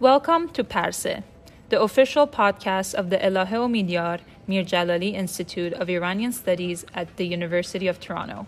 [0.00, 1.24] Welcome to Parse,
[1.70, 7.26] the official podcast of the Elahe Omidyar Mir Jalali Institute of Iranian Studies at the
[7.26, 8.46] University of Toronto.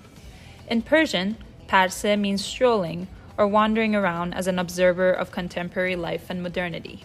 [0.68, 1.36] In Persian,
[1.66, 7.02] Parse means strolling or wandering around as an observer of contemporary life and modernity.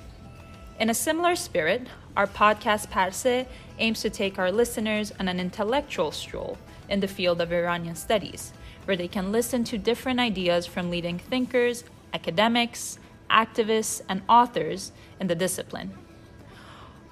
[0.80, 3.48] In a similar spirit, our podcast Parse
[3.80, 8.54] aims to take our listeners on an intellectual stroll in the field of Iranian studies,
[8.84, 11.84] where they can listen to different ideas from leading thinkers,
[12.14, 15.94] academics, activists, and authors in the discipline.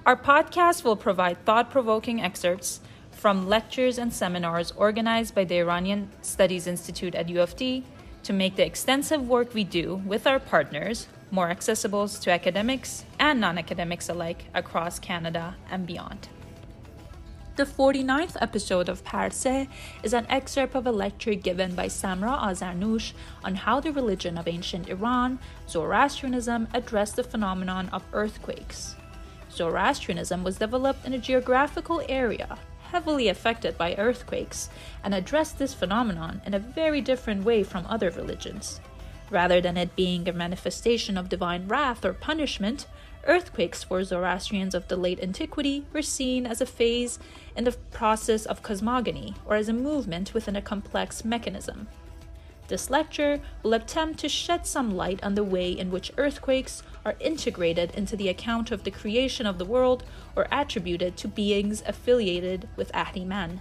[0.05, 2.81] Our podcast will provide thought provoking excerpts
[3.11, 7.85] from lectures and seminars organized by the Iranian Studies Institute at U of T
[8.23, 13.39] to make the extensive work we do with our partners more accessible to academics and
[13.39, 16.27] non academics alike across Canada and beyond.
[17.55, 19.67] The 49th episode of Parse
[20.01, 24.47] is an excerpt of a lecture given by Samra Azarnouche on how the religion of
[24.47, 25.37] ancient Iran,
[25.69, 28.95] Zoroastrianism, addressed the phenomenon of earthquakes.
[29.51, 32.57] Zoroastrianism was developed in a geographical area
[32.89, 34.69] heavily affected by earthquakes
[35.03, 38.81] and addressed this phenomenon in a very different way from other religions.
[39.29, 42.87] Rather than it being a manifestation of divine wrath or punishment,
[43.25, 47.19] Earthquakes for Zoroastrians of the late antiquity were seen as a phase
[47.55, 51.87] in the process of cosmogony or as a movement within a complex mechanism.
[52.67, 57.15] This lecture will attempt to shed some light on the way in which earthquakes are
[57.19, 60.03] integrated into the account of the creation of the world
[60.35, 63.59] or attributed to beings affiliated with Ahriman.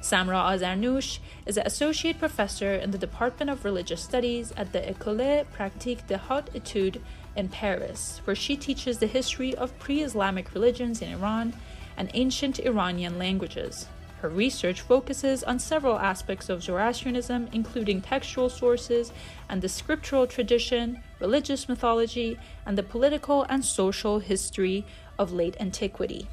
[0.00, 5.46] Samra Azarnouche is an associate professor in the Department of Religious Studies at the École
[5.46, 7.00] Pratique des Hautes Études
[7.36, 11.54] in Paris, where she teaches the history of pre Islamic religions in Iran
[11.96, 13.86] and ancient Iranian languages.
[14.20, 19.12] Her research focuses on several aspects of Zoroastrianism, including textual sources
[19.50, 24.86] and the scriptural tradition, religious mythology, and the political and social history
[25.18, 26.26] of late antiquity.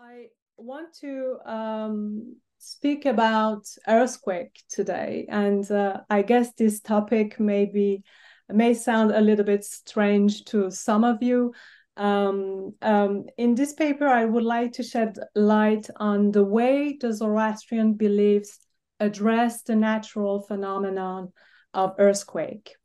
[0.00, 0.26] I
[0.56, 8.02] want to um, speak about earthquake today, and uh, I guess this topic may be
[8.48, 11.52] may sound a little bit strange to some of you.
[11.96, 17.12] Um, um, in this paper, I would like to shed light on the way the
[17.12, 18.58] Zoroastrian beliefs
[19.00, 21.32] address the natural phenomenon
[21.74, 22.76] of earthquake.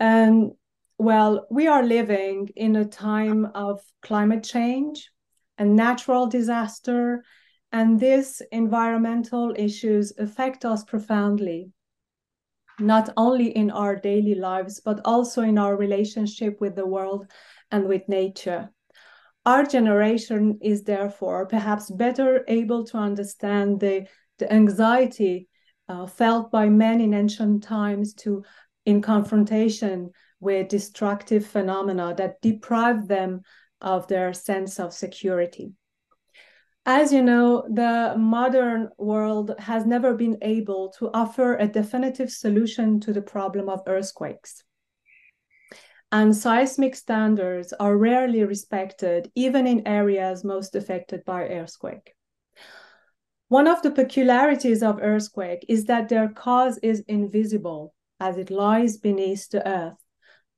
[0.00, 0.52] And
[0.98, 5.10] well, we are living in a time of climate change
[5.58, 7.24] and natural disaster
[7.74, 11.72] and these environmental issues affect us profoundly,
[12.78, 17.26] not only in our daily lives, but also in our relationship with the world
[17.72, 18.70] and with nature.
[19.44, 24.06] Our generation is therefore perhaps better able to understand the,
[24.38, 25.48] the anxiety
[25.88, 28.44] uh, felt by men in ancient times to
[28.86, 33.40] in confrontation with destructive phenomena that deprive them
[33.80, 35.72] of their sense of security.
[36.86, 43.00] As you know, the modern world has never been able to offer a definitive solution
[43.00, 44.62] to the problem of earthquakes.
[46.12, 52.12] And seismic standards are rarely respected, even in areas most affected by earthquake.
[53.48, 58.98] One of the peculiarities of earthquake is that their cause is invisible as it lies
[58.98, 59.96] beneath the earth.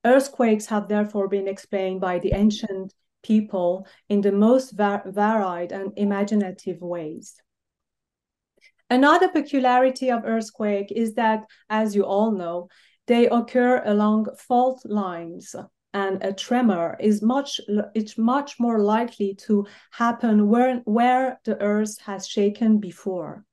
[0.04, 5.92] Earthquakes have therefore been explained by the ancient people in the most var- varied and
[5.96, 7.34] imaginative ways.
[8.88, 12.68] Another peculiarity of earthquake is that, as you all know,
[13.06, 15.54] they occur along fault lines
[15.96, 17.60] and a tremor is much
[17.94, 23.44] it's much more likely to happen where where the earth has shaken before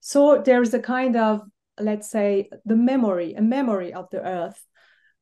[0.00, 1.40] so there's a kind of
[1.80, 4.66] let's say the memory a memory of the earth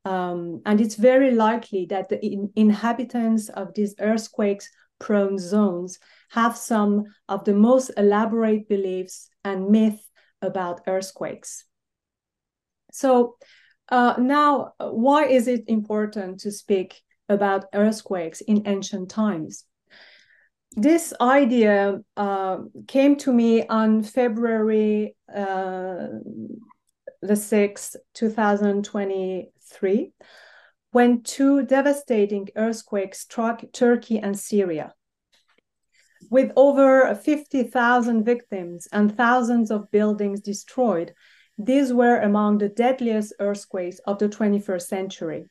[0.04, 4.68] um, and it's very likely that the in inhabitants of these earthquakes
[4.98, 5.98] prone zones
[6.30, 10.00] have some of the most elaborate beliefs and myth
[10.42, 11.64] about earthquakes.
[12.92, 13.36] So
[13.90, 19.64] uh, now, why is it important to speak about earthquakes in ancient times?
[20.76, 26.06] This idea uh, came to me on February uh,
[27.22, 29.50] the 6th, 2023,
[30.92, 34.94] when two devastating earthquakes struck Turkey and Syria.
[36.30, 41.14] With over 50,000 victims and thousands of buildings destroyed,
[41.58, 45.46] these were among the deadliest earthquakes of the 21st century.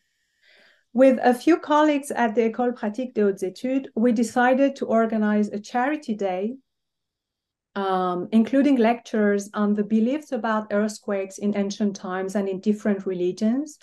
[0.93, 5.49] With a few colleagues at the École Pratique des Hautes Études, we decided to organize
[5.49, 6.55] a charity day
[7.75, 13.79] um, including lectures on the beliefs about earthquakes in ancient times and in different religions,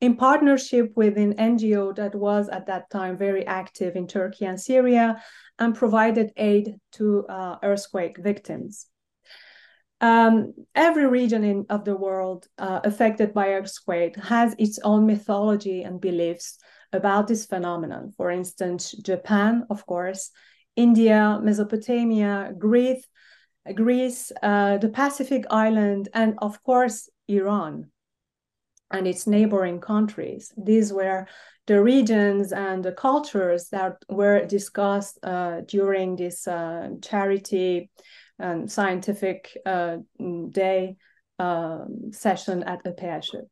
[0.00, 4.60] in partnership with an NGO that was at that time very active in Turkey and
[4.60, 5.20] Syria
[5.58, 8.86] and provided aid to uh, earthquake victims.
[10.00, 15.82] Um, every region in, of the world uh, affected by earthquake has its own mythology
[15.82, 16.58] and beliefs
[16.92, 18.12] about this phenomenon.
[18.16, 20.30] For instance, Japan, of course,
[20.76, 23.04] India, Mesopotamia, Greece,
[23.74, 27.90] Greece, uh, the Pacific island, and of course, Iran
[28.90, 30.52] and its neighboring countries.
[30.56, 31.26] These were
[31.66, 37.90] the regions and the cultures that were discussed uh, during this uh, charity
[38.38, 39.98] and scientific uh,
[40.50, 40.96] day
[41.38, 43.48] um, session at EPHE.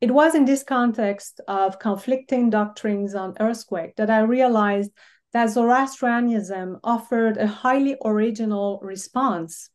[0.00, 4.90] It was in this context of conflicting doctrines on earthquake that I realized
[5.32, 9.70] that Zoroastrianism offered a highly original response.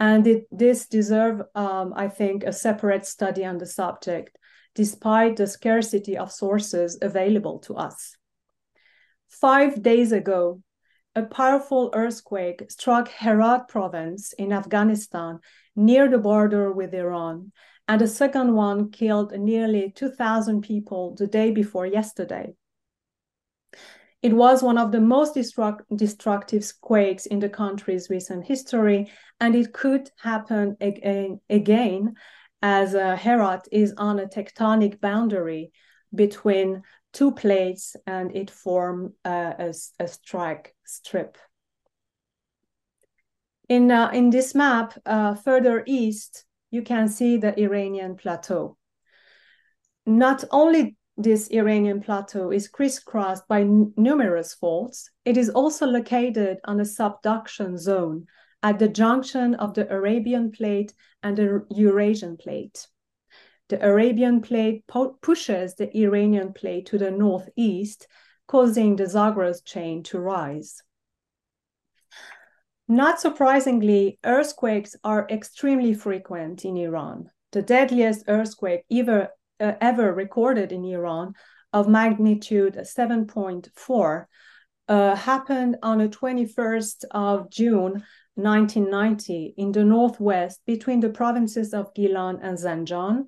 [0.00, 4.38] And it, this deserves, um, I think, a separate study on the subject,
[4.74, 8.16] despite the scarcity of sources available to us.
[9.28, 10.62] Five days ago,
[11.14, 15.40] a powerful earthquake struck Herat province in Afghanistan
[15.74, 17.52] near the border with Iran,
[17.88, 22.54] and a second one killed nearly 2,000 people the day before yesterday.
[24.20, 29.10] It was one of the most destruct- destructive quakes in the country's recent history,
[29.40, 32.14] and it could happen again, again
[32.60, 35.70] as uh, Herat is on a tectonic boundary
[36.12, 36.82] between
[37.12, 41.38] two plates and it formed uh, a, a strike slip.
[43.68, 48.76] In, uh, in this map, uh, further east, you can see the Iranian plateau.
[50.04, 56.78] Not only this Iranian plateau is crisscrossed by numerous faults, it is also located on
[56.78, 58.26] a subduction zone
[58.62, 60.94] at the junction of the Arabian plate
[61.24, 62.86] and the Eurasian plate.
[63.68, 64.84] The Arabian plate
[65.20, 68.06] pushes the Iranian plate to the northeast,
[68.46, 70.82] causing the Zagros chain to rise.
[72.86, 77.30] Not surprisingly, earthquakes are extremely frequent in Iran.
[77.52, 81.34] The deadliest earthquake ever, uh, ever recorded in Iran
[81.72, 84.24] of magnitude 7.4
[84.88, 88.02] uh, happened on the 21st of June
[88.34, 93.24] 1990 in the northwest between the provinces of Gilan and Zanjan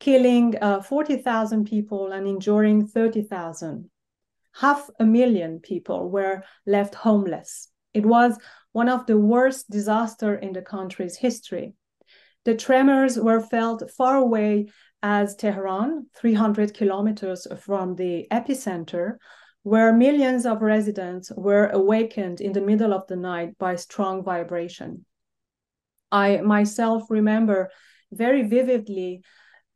[0.00, 3.88] killing uh, 40,000 people and injuring 30,000.
[4.54, 7.68] Half a million people were left homeless.
[7.94, 8.36] It was
[8.72, 11.74] one of the worst disasters in the country's history.
[12.44, 14.70] The tremors were felt far away
[15.02, 19.16] as Tehran, 300 kilometers from the epicenter,
[19.62, 25.04] where millions of residents were awakened in the middle of the night by strong vibration.
[26.10, 27.70] I myself remember
[28.12, 29.22] very vividly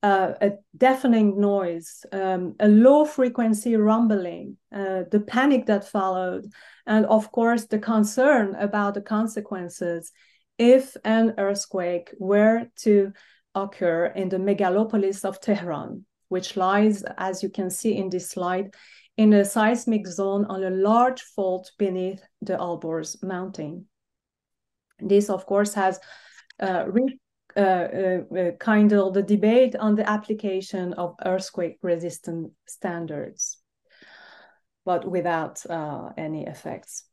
[0.02, 6.46] uh, a deafening noise, um, a low frequency rumbling, uh, the panic that followed,
[6.86, 10.12] and of course the concern about the consequences
[10.58, 13.12] if an earthquake were to
[13.56, 18.74] occur in the megalopolis of Tehran, which lies, as you can see in this slide,
[19.16, 23.86] in a seismic zone on a large fault beneath the Alborz mountain.
[25.00, 25.98] This, of course, has
[26.60, 26.84] uh,
[27.56, 33.58] uh, uh, uh, kind of the debate on the application of earthquake resistant standards,
[34.84, 35.64] but without
[36.18, 37.04] any effects.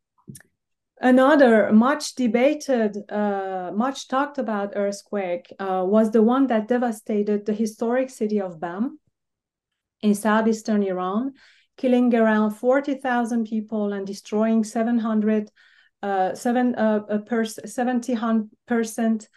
[1.01, 7.53] Another much debated, uh, much talked about earthquake uh, was the one that devastated the
[7.53, 8.99] historic city of Bam
[10.01, 11.33] in southeastern Iran,
[11.77, 15.49] killing around 40,000 people and destroying 700,
[16.01, 19.27] uh, seven, per 70%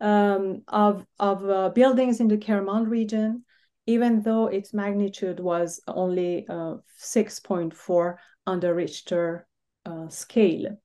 [0.00, 3.44] um, of, of uh, buildings in the Kerman region,
[3.86, 9.46] even though its magnitude was only uh, 6.4 on the Richter
[9.84, 10.78] uh, scale.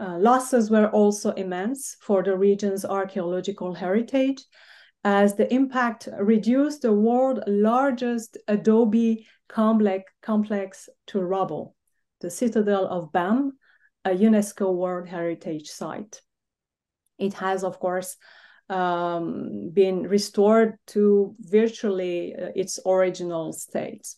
[0.00, 4.44] Uh, losses were also immense for the region's archaeological heritage,
[5.04, 11.74] as the impact reduced the world's largest adobe complex, to rubble,
[12.20, 13.52] the citadel of Bam,
[14.04, 16.20] a UNESCO World Heritage Site.
[17.18, 18.16] It has, of course,
[18.68, 24.08] um, been restored to virtually uh, its original state.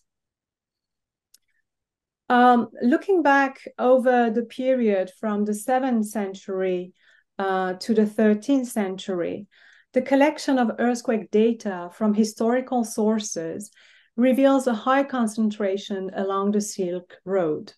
[2.28, 6.93] Um, looking back over the period from the 7th century
[7.38, 9.47] uh, to the 13th century,
[9.93, 13.71] the collection of earthquake data from historical sources
[14.16, 17.73] reveals a high concentration along the Silk Road,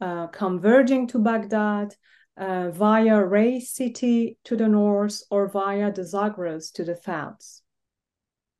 [0.00, 1.94] uh, converging to Baghdad,
[2.36, 7.62] uh, via Ray City to the north or via the Zagros to the south.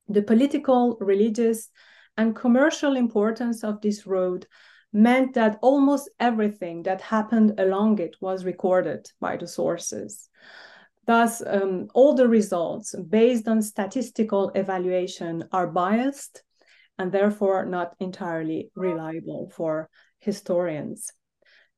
[0.08, 1.68] The political, religious,
[2.16, 4.46] and commercial importance of this road
[4.96, 10.28] meant that almost everything that happened along it was recorded by the sources.
[11.06, 16.42] Thus, um, all the results based on statistical evaluation are biased
[16.98, 21.12] and therefore not entirely reliable for historians.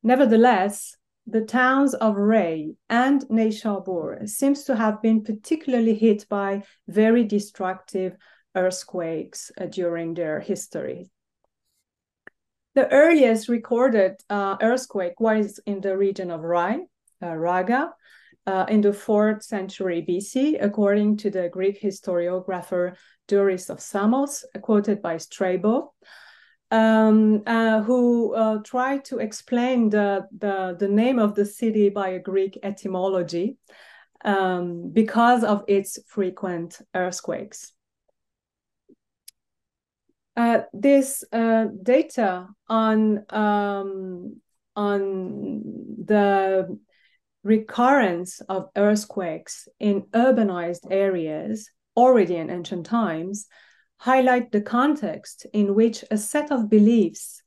[0.02, 0.96] Nevertheless,
[1.26, 8.16] the towns of Ray and Neyshabur seems to have been particularly hit by very destructive
[8.54, 11.10] earthquakes uh, during their history.
[12.78, 16.78] The earliest recorded uh, earthquake was in the region of Rai,
[17.20, 17.92] uh, Raga,
[18.46, 22.94] uh, in the 4th century BC, according to the Greek historiographer
[23.26, 25.92] Duris of Samos, quoted by Strabo
[26.70, 32.10] um, uh, who uh, tried to explain the, the, the, name of the city by
[32.10, 33.56] a Greek etymology
[34.24, 37.72] um, because of its frequent earthquakes.
[40.38, 44.36] Uh, this uh, data on, um,
[44.76, 45.62] on
[46.04, 46.78] the
[47.42, 53.48] recurrence of earthquakes in urbanized areas already in ancient times
[53.96, 57.42] highlight the context in which a set of beliefs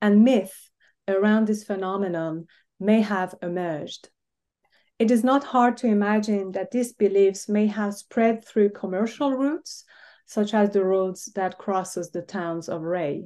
[0.00, 0.70] and myth
[1.08, 2.46] around this phenomenon
[2.78, 4.08] may have emerged.
[4.98, 9.84] It is not hard to imagine that these beliefs may have spread through commercial routes,
[10.30, 13.24] such as the roads that crosses the towns of Ray.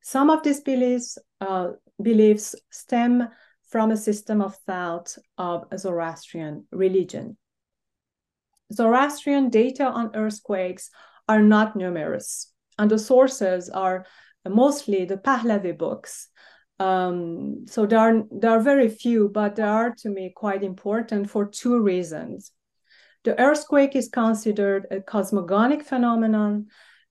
[0.00, 3.28] Some of these beliefs, uh, beliefs stem
[3.68, 7.36] from a system of thought of Zoroastrian religion.
[8.72, 10.88] Zoroastrian data on earthquakes
[11.28, 14.06] are not numerous, and the sources are
[14.48, 16.28] mostly the Pahlavi books.
[16.80, 21.28] Um, so there are, there are very few, but they are to me quite important
[21.28, 22.50] for two reasons.
[23.28, 26.68] The earthquake is considered a cosmogonic phenomenon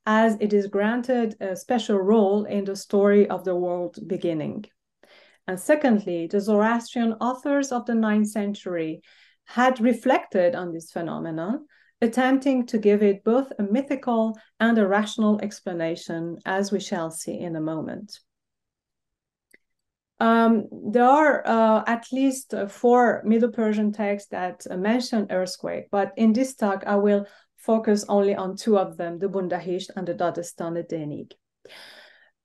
[0.08, 4.66] as it is granted a special role in the story of the world beginning.
[5.48, 9.04] And secondly, the Zoroastrian authors of the ninth century
[9.46, 11.68] had reflected on this phenomenon
[12.02, 17.38] attempting to give it both a mythical and a rational explanation, as we shall see
[17.38, 18.22] in a moment.
[20.20, 25.90] Um, there are uh, at least uh, four Middle Persian texts that uh, mention earthquake,
[25.92, 30.08] but in this talk I will focus only on two of them, the Bundahishn and
[30.08, 31.34] the Dadestan Denig.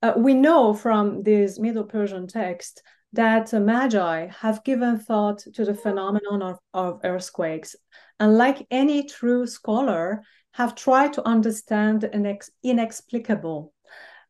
[0.03, 2.81] Uh, we know from these Middle Persian texts
[3.13, 7.75] that Magi have given thought to the phenomenon of, of earthquakes,
[8.19, 13.72] and like any true scholar, have tried to understand the inex- inexplicable.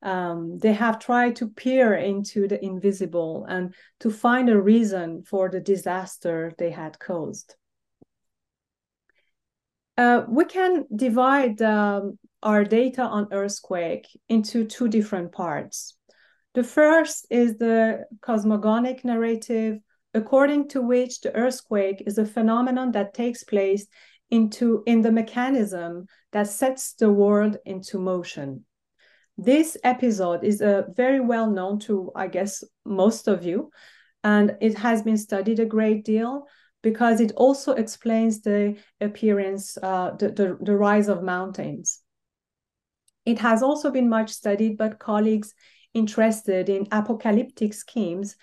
[0.03, 5.49] Um, they have tried to peer into the invisible and to find a reason for
[5.49, 7.55] the disaster they had caused.
[9.97, 15.95] Uh, we can divide um, our data on earthquake into two different parts.
[16.53, 19.79] The first is the cosmogonic narrative,
[20.13, 23.87] according to which the earthquake is a phenomenon that takes place
[24.29, 28.65] into in the mechanism that sets the world into motion.
[29.37, 33.71] This episode is uh, very well known to, I guess, most of you,
[34.23, 36.45] and it has been studied a great deal
[36.83, 42.01] because it also explains the appearance, uh, the, the, the rise of mountains.
[43.25, 45.53] It has also been much studied by colleagues
[45.93, 48.35] interested in apocalyptic schemes,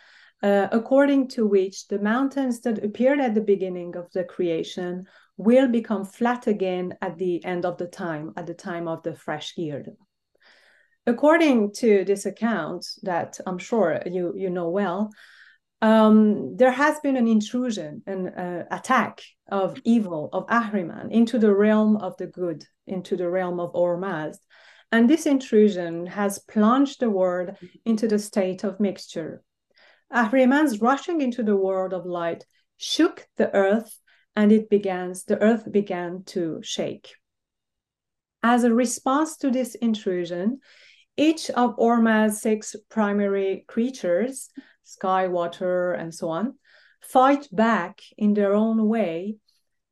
[0.43, 5.05] uh, according to which the mountains that appeared at the beginning of the creation
[5.37, 9.15] will become flat again at the end of the time, at the time of the
[9.15, 9.85] fresh year.
[11.07, 15.11] According to this account that I'm sure you, you know well,
[15.83, 21.55] um, there has been an intrusion, an uh, attack of evil, of Ahriman, into the
[21.55, 24.39] realm of the good, into the realm of Ormazd,
[24.93, 29.43] and this intrusion has plunged the world into the state of mixture.
[30.13, 32.45] Ahriman's rushing into the world of light
[32.77, 33.99] shook the earth,
[34.37, 37.15] and it began, the earth began to shake.
[38.43, 40.61] As a response to this intrusion,
[41.21, 44.49] each of Ormazd's six primary creatures,
[44.85, 46.55] sky, water, and so on,
[47.03, 49.37] fight back in their own way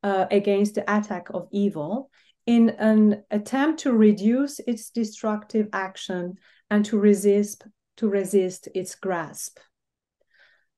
[0.01, 2.09] uh, against the attack of evil
[2.47, 6.33] in an attempt to reduce its destructive action
[6.71, 7.63] and to resist
[7.97, 9.59] to resist its grasp.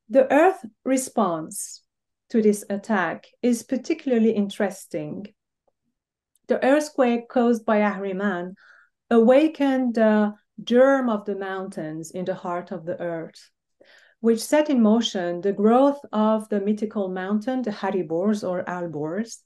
[0.10, 1.84] The Earth response
[2.30, 5.28] to this attack is particularly interesting.
[6.48, 8.56] The earthquake caused by Ahriman
[9.12, 13.52] awakened the germ of the mountains in the heart of the earth.
[14.22, 19.42] which set in motion the growth of the mythical mountain, the Haribors or Alborz,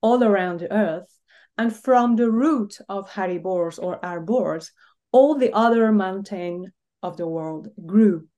[0.00, 1.08] all around the earth.
[1.56, 4.72] And from the root of Haribors or Alborz,
[5.12, 6.68] all the other mountains
[7.02, 8.28] of the world grew.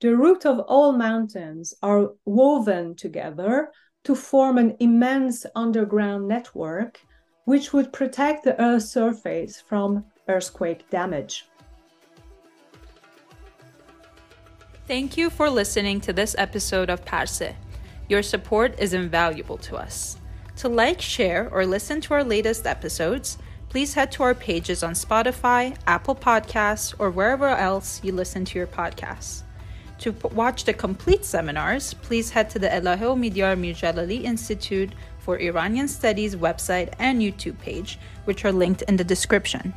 [0.00, 3.72] The root of all mountains are woven together
[4.04, 7.00] to form an immense underground network
[7.46, 11.46] which would protect the Earth's surface from earthquake damage.
[14.86, 17.54] Thank you for listening to this episode of Parse.
[18.08, 20.18] Your support is invaluable to us.
[20.56, 23.38] To like, share, or listen to our latest episodes,
[23.70, 28.58] please head to our pages on Spotify, Apple Podcasts, or wherever else you listen to
[28.58, 29.42] your podcasts.
[29.98, 35.38] To watch the complete seminars, please head to the Elahe Omidyar Mir Jalali Institute for
[35.38, 39.72] Iranian Studies website and YouTube page, which are linked in the description.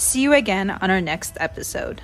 [0.00, 2.00] See you again on our next episode.